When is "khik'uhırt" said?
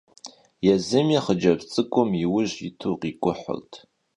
3.01-3.71